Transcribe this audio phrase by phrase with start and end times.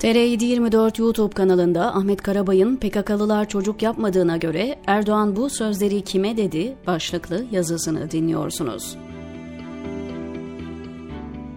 [0.00, 7.44] TR724 YouTube kanalında Ahmet Karabay'ın PKK'lılar çocuk yapmadığına göre Erdoğan bu sözleri kime dedi başlıklı
[7.50, 8.96] yazısını dinliyorsunuz.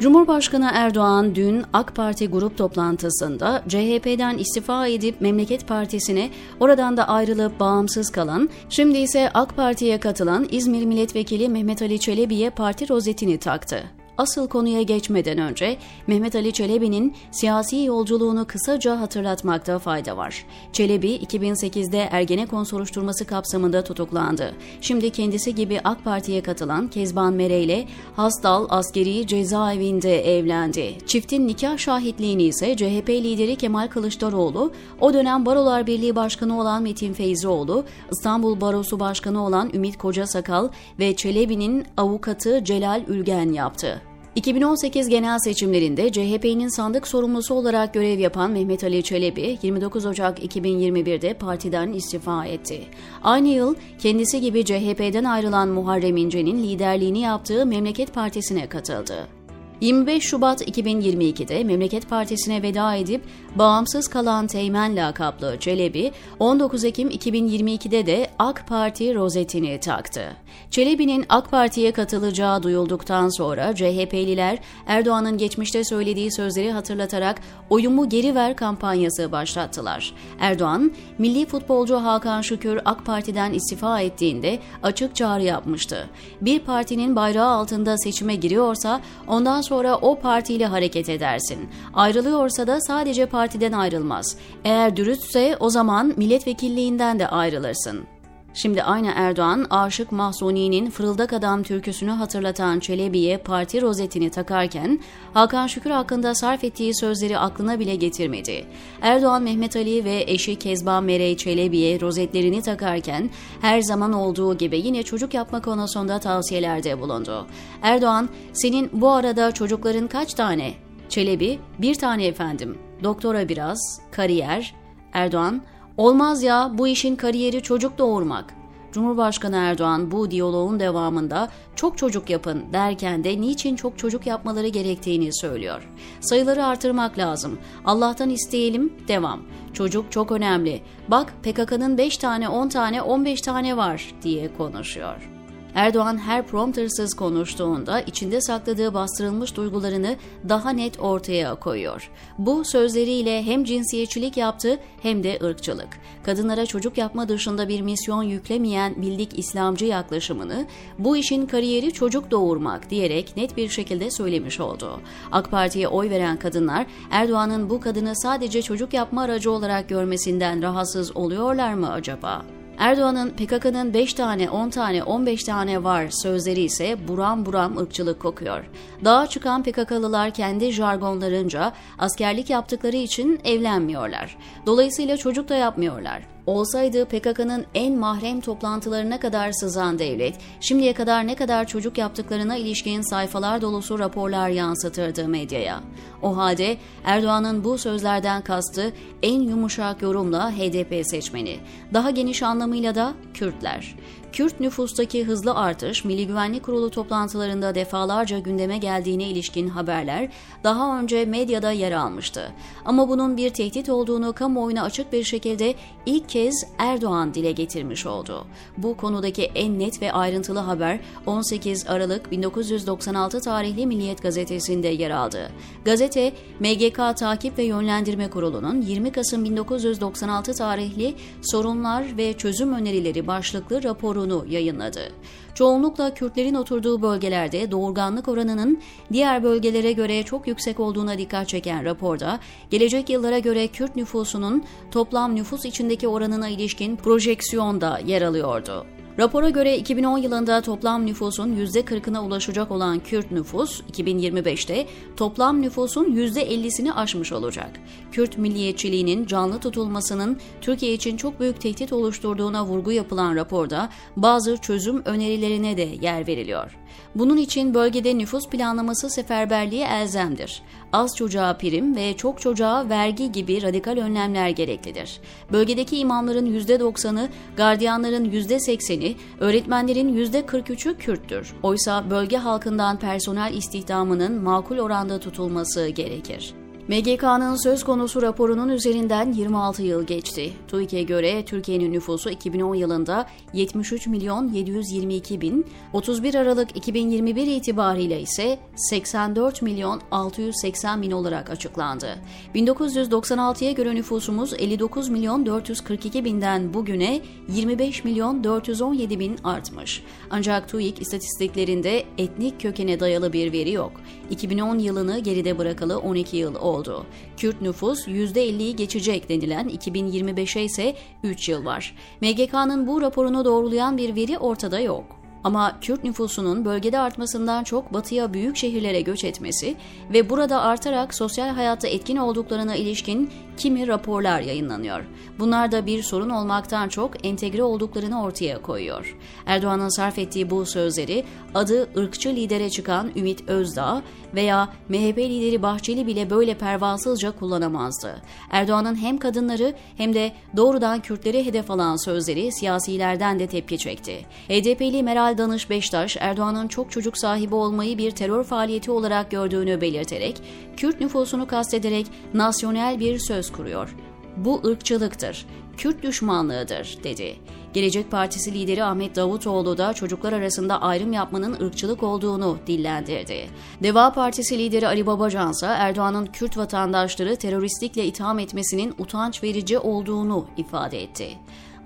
[0.00, 6.30] Cumhurbaşkanı Erdoğan dün AK Parti grup toplantısında CHP'den istifa edip Memleket Partisi'ne
[6.60, 12.50] oradan da ayrılıp bağımsız kalan, şimdi ise AK Parti'ye katılan İzmir Milletvekili Mehmet Ali Çelebi'ye
[12.50, 14.05] parti rozetini taktı.
[14.18, 20.46] Asıl konuya geçmeden önce Mehmet Ali Çelebi'nin siyasi yolculuğunu kısaca hatırlatmakta fayda var.
[20.72, 24.54] Çelebi 2008'de Ergenekon soruşturması kapsamında tutuklandı.
[24.80, 30.98] Şimdi kendisi gibi AK Parti'ye katılan Kezban Mere ile Hastal askeri cezaevinde evlendi.
[31.06, 37.12] Çiftin nikah şahitliğini ise CHP lideri Kemal Kılıçdaroğlu, o dönem Barolar Birliği Başkanı olan Metin
[37.12, 44.05] Feyzioğlu, İstanbul Barosu Başkanı olan Ümit Kocasakal ve Çelebi'nin avukatı Celal Ülgen yaptı.
[44.36, 51.34] 2018 genel seçimlerinde CHP'nin sandık sorumlusu olarak görev yapan Mehmet Ali Çelebi 29 Ocak 2021'de
[51.34, 52.80] partiden istifa etti.
[53.22, 59.35] Aynı yıl kendisi gibi CHP'den ayrılan Muharrem İnce'nin liderliğini yaptığı Memleket Partisi'ne katıldı.
[59.80, 63.22] 25 Şubat 2022'de Memleket Partisi'ne veda edip
[63.56, 70.36] bağımsız kalan Teğmen lakaplı Çelebi, 19 Ekim 2022'de de AK Parti rozetini taktı.
[70.70, 77.40] Çelebi'nin AK Parti'ye katılacağı duyulduktan sonra CHP'liler Erdoğan'ın geçmişte söylediği sözleri hatırlatarak
[77.70, 80.12] oyumu geri ver kampanyası başlattılar.
[80.40, 86.08] Erdoğan, milli futbolcu Hakan Şükür AK Parti'den istifa ettiğinde açık çağrı yapmıştı.
[86.40, 91.68] Bir partinin bayrağı altında seçime giriyorsa ondan sonra o partiyle hareket edersin.
[91.94, 94.36] Ayrılıyorsa da sadece partiden ayrılmaz.
[94.64, 98.15] Eğer dürüstse o zaman milletvekilliğinden de ayrılırsın.
[98.56, 105.00] Şimdi aynı Erdoğan, Aşık Mahsuni'nin Fırıldak Adam türküsünü hatırlatan Çelebi'ye parti rozetini takarken,
[105.34, 108.66] Hakan Şükür hakkında sarf ettiği sözleri aklına bile getirmedi.
[109.02, 113.30] Erdoğan, Mehmet Ali ve eşi Kezban Merey Çelebi'ye rozetlerini takarken,
[113.60, 117.46] her zaman olduğu gibi yine çocuk yapma konusunda tavsiyelerde bulundu.
[117.82, 120.74] Erdoğan, senin bu arada çocukların kaç tane?
[121.08, 122.78] Çelebi, bir tane efendim.
[123.02, 124.74] Doktora biraz, kariyer.
[125.12, 125.62] Erdoğan,
[125.96, 128.55] Olmaz ya bu işin kariyeri çocuk doğurmak.
[128.96, 135.34] Cumhurbaşkanı Erdoğan bu diyaloğun devamında çok çocuk yapın derken de niçin çok çocuk yapmaları gerektiğini
[135.34, 135.88] söylüyor.
[136.20, 137.58] Sayıları artırmak lazım.
[137.84, 139.42] Allah'tan isteyelim, devam.
[139.72, 140.82] Çocuk çok önemli.
[141.08, 145.35] Bak PKK'nın 5 tane, 10 tane, 15 tane var diye konuşuyor.
[145.76, 150.16] Erdoğan her promptersız konuştuğunda içinde sakladığı bastırılmış duygularını
[150.48, 152.10] daha net ortaya koyuyor.
[152.38, 155.88] Bu sözleriyle hem cinsiyetçilik yaptı hem de ırkçılık.
[156.22, 160.66] Kadınlara çocuk yapma dışında bir misyon yüklemeyen bildik İslamcı yaklaşımını
[160.98, 165.00] bu işin kariyeri çocuk doğurmak diyerek net bir şekilde söylemiş oldu.
[165.32, 171.16] AK Parti'ye oy veren kadınlar Erdoğan'ın bu kadını sadece çocuk yapma aracı olarak görmesinden rahatsız
[171.16, 172.55] oluyorlar mı acaba?
[172.78, 178.64] Erdoğan'ın PKK'nın 5 tane, 10 tane, 15 tane var sözleri ise buram buram ırkçılık kokuyor.
[179.04, 184.36] Dağa çıkan PKK'lılar kendi jargonlarınca askerlik yaptıkları için evlenmiyorlar.
[184.66, 186.35] Dolayısıyla çocuk da yapmıyorlar.
[186.46, 193.02] Olsaydı PKK'nın en mahrem toplantılarına kadar sızan devlet, şimdiye kadar ne kadar çocuk yaptıklarına ilişkin
[193.02, 195.80] sayfalar dolusu raporlar yansıtırdı medyaya.
[196.22, 198.92] O halde Erdoğan'ın bu sözlerden kastı
[199.22, 201.58] en yumuşak yorumla HDP seçmeni,
[201.94, 203.94] daha geniş anlamıyla da Kürtler.
[204.36, 210.28] Kürt nüfustaki hızlı artış Milli Güvenlik Kurulu toplantılarında defalarca gündeme geldiğine ilişkin haberler
[210.64, 212.52] daha önce medyada yer almıştı.
[212.84, 215.74] Ama bunun bir tehdit olduğunu kamuoyuna açık bir şekilde
[216.06, 218.46] ilk kez Erdoğan dile getirmiş oldu.
[218.76, 225.50] Bu konudaki en net ve ayrıntılı haber 18 Aralık 1996 tarihli Milliyet gazetesinde yer aldı.
[225.84, 233.82] Gazete, MGK Takip ve Yönlendirme Kurulu'nun 20 Kasım 1996 tarihli Sorunlar ve Çözüm Önerileri başlıklı
[233.82, 235.12] raporu raporunu yayınladı.
[235.54, 238.80] Çoğunlukla Kürtlerin oturduğu bölgelerde doğurganlık oranının
[239.12, 242.40] diğer bölgelere göre çok yüksek olduğuna dikkat çeken raporda,
[242.70, 248.86] gelecek yıllara göre Kürt nüfusunun toplam nüfus içindeki oranına ilişkin projeksiyonda yer alıyordu.
[249.18, 254.86] Rapora göre 2010 yılında toplam nüfusun %40'ına ulaşacak olan Kürt nüfus 2025'te
[255.16, 257.70] toplam nüfusun %50'sini aşmış olacak.
[258.12, 265.02] Kürt milliyetçiliğinin canlı tutulmasının Türkiye için çok büyük tehdit oluşturduğuna vurgu yapılan raporda bazı çözüm
[265.04, 266.76] önerilerine de yer veriliyor.
[267.14, 270.62] Bunun için bölgede nüfus planlaması seferberliği elzemdir.
[270.96, 275.20] Az çocuğa prim ve çok çocuğa vergi gibi radikal önlemler gereklidir.
[275.52, 281.54] Bölgedeki imamların %90'ı, gardiyanların %80'i, öğretmenlerin %43'ü Kürttür.
[281.62, 286.54] Oysa bölge halkından personel istihdamının makul oranda tutulması gerekir.
[286.88, 290.52] MGK'nın söz konusu raporunun üzerinden 26 yıl geçti.
[290.68, 298.58] TÜİK'e göre Türkiye'nin nüfusu 2010 yılında 73 milyon 722 bin, 31 Aralık 2021 itibariyle ise
[298.76, 302.18] 84 milyon 680 bin olarak açıklandı.
[302.54, 310.02] 1996'ya göre nüfusumuz 59 milyon 442 binden bugüne 25 milyon 417 bin artmış.
[310.30, 313.92] Ancak TÜİK istatistiklerinde etnik kökene dayalı bir veri yok.
[314.30, 317.06] 2010 yılını geride bırakalı 12 yıl oldu oldu.
[317.36, 321.94] Kürt nüfus %50'yi geçecek denilen 2025'e ise 3 yıl var.
[322.20, 325.04] MGK'nın bu raporunu doğrulayan bir veri ortada yok.
[325.44, 329.76] Ama Kürt nüfusunun bölgede artmasından çok batıya büyük şehirlere göç etmesi
[330.12, 335.04] ve burada artarak sosyal hayatta etkin olduklarına ilişkin kimi raporlar yayınlanıyor.
[335.38, 339.16] Bunlar da bir sorun olmaktan çok entegre olduklarını ortaya koyuyor.
[339.46, 341.24] Erdoğan'ın sarf ettiği bu sözleri
[341.54, 344.02] adı ırkçı lidere çıkan Ümit Özdağ
[344.34, 348.22] veya MHP lideri Bahçeli bile böyle pervasızca kullanamazdı.
[348.50, 354.26] Erdoğan'ın hem kadınları hem de doğrudan Kürtleri hedef alan sözleri siyasilerden de tepki çekti.
[354.48, 360.42] HDP'li Meral Danış Beştaş, Erdoğan'ın çok çocuk sahibi olmayı bir terör faaliyeti olarak gördüğünü belirterek,
[360.76, 363.96] Kürt nüfusunu kastederek nasyonel bir söz kuruyor.
[364.36, 365.46] Bu ırkçılıktır.
[365.76, 367.36] Kürt düşmanlığıdır, dedi.
[367.72, 373.48] Gelecek Partisi lideri Ahmet Davutoğlu da çocuklar arasında ayrım yapmanın ırkçılık olduğunu dillendirdi.
[373.82, 380.46] Deva Partisi lideri Ali Babacan ise Erdoğan'ın Kürt vatandaşları teröristlikle itham etmesinin utanç verici olduğunu
[380.56, 381.28] ifade etti.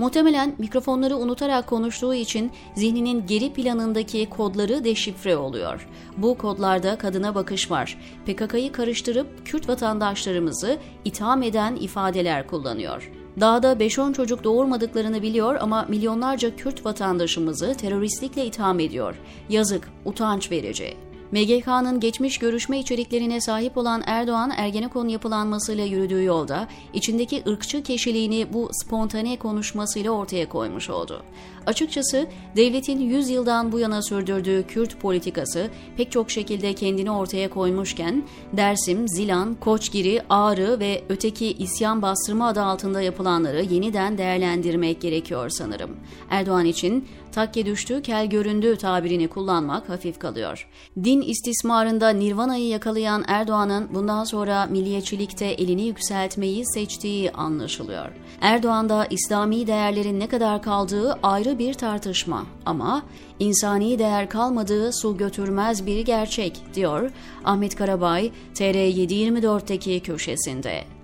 [0.00, 5.88] Muhtemelen mikrofonları unutarak konuştuğu için zihninin geri planındaki kodları deşifre oluyor.
[6.16, 7.98] Bu kodlarda kadına bakış var.
[8.26, 13.10] PKK'yı karıştırıp Kürt vatandaşlarımızı itham eden ifadeler kullanıyor.
[13.40, 19.16] Dağda 5-10 çocuk doğurmadıklarını biliyor ama milyonlarca Kürt vatandaşımızı teröristlikle itham ediyor.
[19.48, 20.96] Yazık, utanç verici.
[21.32, 28.68] MGK'nın geçmiş görüşme içeriklerine sahip olan Erdoğan, Ergenekon yapılanmasıyla yürüdüğü yolda içindeki ırkçı kişiliğini bu
[28.72, 31.22] spontane konuşmasıyla ortaya koymuş oldu.
[31.66, 38.22] Açıkçası devletin 100 yıldan bu yana sürdürdüğü Kürt politikası pek çok şekilde kendini ortaya koymuşken
[38.52, 45.96] Dersim, Zilan, Koçgiri, Ağrı ve öteki isyan bastırma adı altında yapılanları yeniden değerlendirmek gerekiyor sanırım.
[46.30, 50.68] Erdoğan için takke düştü, kel göründü tabirini kullanmak hafif kalıyor.
[51.04, 58.08] Din istismarında Nirvana'yı yakalayan Erdoğan'ın bundan sonra milliyetçilikte elini yükseltmeyi seçtiği anlaşılıyor.
[58.40, 63.02] Erdoğan'da İslami değerlerin ne kadar kaldığı ayrı bir tartışma ama
[63.38, 67.10] insani değer kalmadığı su götürmez bir gerçek diyor
[67.44, 70.99] Ahmet Karabay TR724'teki köşesinde.